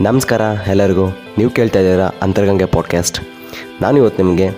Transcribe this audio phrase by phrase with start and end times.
[0.00, 1.06] ನಮಸ್ಕಾರ ಎಲ್ಲರಿಗೂ.
[1.38, 3.20] ನೀವು ಕೇಳ್ತಾ ಇದ್ದೀರಾ ಅಂತರ್ಗಂಗೆ ಪಾಡ್ಕಾಸ್ಟ್
[3.82, 4.50] ನಾನಿವತ್ತು ನಿಮಗೆ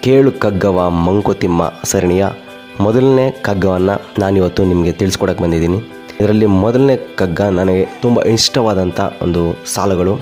[0.00, 2.26] ಕೇಳು ಕಗ್ಗವ ಮಂಕುತಿಮ್ಮ ಸರಣಿಯ
[2.80, 5.78] ಮೊದಲನೇ ಕಗ್ಗವನ್ನು ನಾನಿವತ್ತು ನಿಮಗೆ ತಿಳಿಸ್ಕೊಡಕ್ಕೆ ಬಂದಿದ್ದೀನಿ.
[6.20, 10.18] ಇದರಲ್ಲಿ ಮೊದಲನೇ ಕಗ್ಗ ನನಗೆ ತುಂಬ ಇಷ್ಟವಾದಂಥ ಒಂದು ಸಾಲುಗಳು.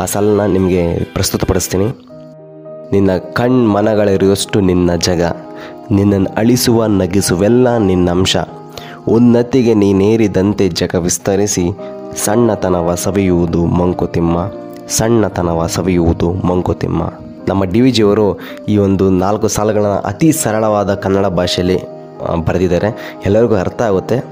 [0.00, 1.86] ಆ ಸಾಲನ್ನ ನಿಮಗೆ ಪ್ರಸ್ತುತಪಡಿಸ್ತೀನಿ.
[2.92, 5.22] ನಿನ್ನ ಕಣ್ ಮನಗಳಿರುವಷ್ಟು ನಿನ್ನ ಜಗ,
[5.90, 8.36] ನಿನ್ನನ್ನು ಅಳಿಸುವ ನಗಿಸುವೆಲ್ಲ ನಿನ್ನ ಅಂಶ
[9.08, 11.64] ಉನ್ನತಿಗೆ ನೀನೇರಿದಂತೆ ಜಗ ವಿಸ್ತರಿಸಿ
[12.24, 14.52] ಸಣ್ಣತನವ ಸವಿಯುವುದು ಮಂಕುತಿಮ್ಮ
[14.88, 17.02] ಸಣ್ಣತನವ ಸವಿಯುವುದು ಮಂಕುತಿಮ್ಮ.
[17.48, 21.78] ನಮ್ಮ ಡಿ ವಿ ಜಿಯವರು ಈ ಒಂದು ನಾಲ್ಕು ಸಾಲುಗಳನ್ನು ಅತಿ ಸರಳವಾದ ಕನ್ನಡ ಭಾಷೆಯಲ್ಲಿ
[22.46, 23.20] ಬರೆದಿದ್ದಾರೆ.
[23.26, 24.24] ಎಲ್ಲರಿಗೂ ಅರ್ಥ ಆಗುತ್ತೆ.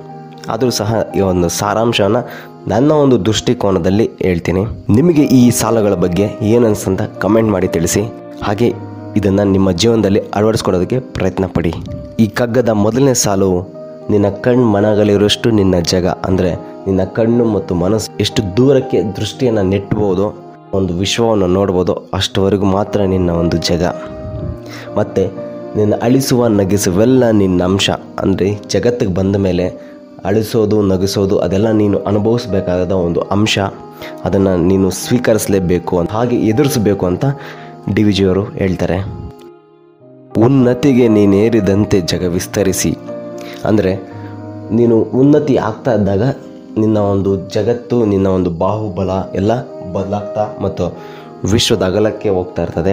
[0.48, 2.29] ಆದರೂ ಸಹ ಈ ಒಂದು ಸಾರಾಂಶವನ್ನು
[2.69, 4.65] ನನ್ನ ಒಂದು ದೃಷ್ಟಿಕೋನದಲ್ಲಿ ಹೇಳ್ತೀನಿ.
[4.95, 8.03] ನಿಮಗೆ ಈ ಸಾಲುಗಳ ಬಗ್ಗೆ ಏನನ್ಸಂತ ಕಮೆಂಟ್ ಮಾಡಿ ತಿಳಿಸಿ.
[8.43, 8.73] ಹಾಗೆ
[9.17, 11.75] ಇದನ್ನು ನಿಮ್ಮ ಜೀವನದಲ್ಲಿ ಅಳವಡಿಸ್ಕೊಡೋದಕ್ಕೆ ಪ್ರಯತ್ನ ಪಡಿ.
[12.20, 13.73] ಈ ಕಗ್ಗದ ಮೊದಲನೇ ಸಾಲು
[14.11, 16.07] ನಿನ್ನ ಕಣ್ಣು ಮನಗಳಿರುವಷ್ಟು ನಿನ್ನ ಜಗ.
[16.07, 16.51] ಅಂದರೆ
[16.87, 20.27] ನಿನ್ನ ಕಣ್ಣು ಮತ್ತು ಮನಸ್ಸು ಎಷ್ಟು ದೂರಕ್ಕೆ ದೃಷ್ಟಿಯನ್ನು ನೆಟ್ಬೋದು
[20.73, 23.84] ಒಂದು ವಿಶ್ವವನ್ನು ನೋಡ್ಬೋದು, ಅಷ್ಟವರೆಗೂ ಮಾತ್ರ ನಿನ್ನ ಒಂದು ಜಗ.
[24.97, 25.23] ಮತ್ತು
[25.77, 27.91] ನಿನ್ನ ಅಳಿಸುವ, ನಗಿಸುವೆಲ್ಲ ನಿನ್ನ ಅಂಶ.
[28.23, 29.67] ಅಂದರೆ ಜಗತ್ತಿಗೆ ಬಂದ ಮೇಲೆ
[30.25, 33.59] ಅಳಿಸೋದು, ನಗಿಸೋದು, ಅದೆಲ್ಲ ನೀನು ಅನುಭವಿಸಬೇಕಾದ ಒಂದು ಅಂಶ.
[34.25, 37.25] ಅದನ್ನು ನೀನು ಸ್ವೀಕರಿಸಲೇಬೇಕು ಅಂತ, ಹಾಗೆ ಎದುರಿಸಬೇಕು ಅಂತ
[37.95, 38.98] ಡಿ ವಿ ಜಿಯವರು ಹೇಳ್ತಾರೆ.
[40.47, 42.93] ಉನ್ನತಿಗೆ ನೀನೇರಿದಂತೆ ಜಗ ವಿಸ್ತರಿಸಿ.
[43.69, 43.92] ಅಂದರೆ
[44.77, 46.25] ನೀನು ಉನ್ನತಿ ಆಗ್ತಾ ಇದ್ದಾಗ
[46.83, 49.53] ನಿನ್ನ ಒಂದು ಜಗತ್ತು, ನಿನ್ನ ಒಂದು ಬಾಹುಬಲ ಎಲ್ಲ
[49.95, 50.84] ಬದಲಾಗ್ತಾ ಮತ್ತು
[51.53, 52.92] ವಿಶ್ವದ ಅಗಲಕ್ಕೆ ಹೋಗ್ತಾ ಇರ್ತದೆ.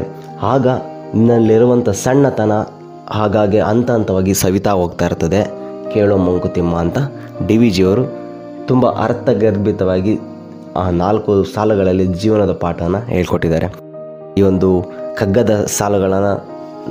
[0.53, 0.67] ಆಗ
[1.15, 2.53] ನಿನ್ನಲ್ಲಿರುವಂಥ ಸಣ್ಣತನ
[3.17, 5.41] ಹಾಗಾಗಿ ಹಂತ ಹಂತವಾಗಿ ಸವಿತಾ ಹೋಗ್ತಾ ಇರ್ತದೆ.
[5.93, 6.97] ಕೇಳೋ ಮಂಕುತಿಮ್ಮ ಅಂತ
[7.47, 8.03] ಡಿ ವಿ ಜಿಯವರು
[8.69, 10.13] ತುಂಬ ಅರ್ಥಗರ್ಭಿತವಾಗಿ
[10.81, 13.67] ಆ ನಾಲ್ಕು ಸಾಲುಗಳಲ್ಲಿ ಜೀವನದ ಪಾಠನ ಹೇಳ್ಕೊಟ್ಟಿದ್ದಾರೆ.
[14.39, 14.69] ಈ ಒಂದು
[15.19, 16.33] ಕಗ್ಗದ ಸಾಲುಗಳನ್ನು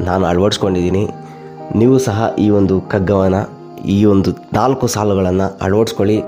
[0.08, 1.05] ನಾನು ಅಳವಡಿಸ್ಕೊಂಡಿದ್ದೀನಿ.
[1.76, 6.22] ನೀವು ಸಹ ಈ ಒಂದು ಕಗ್ಗವನ್ನು ಈ ಒಂದು ನಾಲ್ಕು ಸಾಲುಗಳನ್ನು ಅಳವಡಿಸ್ಕೊಳ್ಳಿ.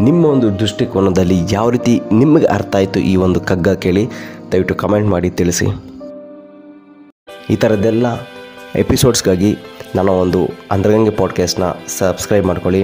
[0.00, 4.08] ನಿಮ್ಮ ಒಂದು ದೃಷ್ಟಿಕೋನದಲ್ಲಿ ಯಾವ ರೀತಿ ನಿಮಗೆ ಅರ್ಥ ಆಯಿತು ಈ ಒಂದು ಕಗ್ಗ ಕೇಳಿ,
[4.52, 5.66] ದಯವಿಟ್ಟು ಕಮೆಂಟ್ ಮಾಡಿ ತಿಳಿಸಿ.
[7.50, 8.06] ಈ ಥರದ್ದೆಲ್ಲ
[8.76, 9.56] ಎಪಿಸೋಡ್ಸ್ಗಾಗಿ
[9.94, 11.64] ನನ್ನ ಒಂದು ಅಂದ್ರಗಂಗೆ ಪಾಡ್ಕಾಸ್ಟ್ನ
[11.98, 12.82] ಸಬ್ಸ್ಕ್ರೈಬ್ ಮಾಡ್ಕೊಳ್ಳಿ.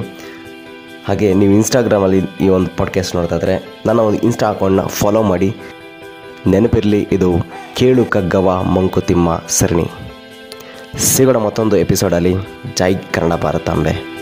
[1.08, 5.56] ಹಾಗೆ ನೀವು ಇನ್ಸ್ಟಾಗ್ರಾಮಲ್ಲಿ ಈ ಒಂದು ಪಾಡ್ಕಾಸ್ಟ್ ನೋಡ್ತಾಯಿದ್ರೆ ನನ್ನ ಒಂದು ಇನ್ಸ್ಟಾ ಅಕೌಂಟ್ನ ಫಾಲೋ ಮಾಡಿ.
[6.46, 7.32] ನೆನಪಿರಲಿ, ಇದು
[7.76, 9.90] ಕೇಳು ಕಗ್ಗವ ಮಂಕುತಿಮ್ಮ ಸರಣಿ.
[10.96, 12.32] ಸಿಗೋಣ ಮತ್ತೊಂದು ಎಪಿಸೋಡಲ್ಲಿ
[12.76, 14.19] ಜೈ ಕನ್ನಡ ಭಾರತಾಂಬೆ